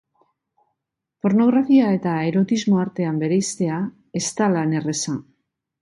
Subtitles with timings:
[1.25, 3.79] Pornografia eta erotismo artean bereiztea
[4.23, 5.19] ez da lan erraza.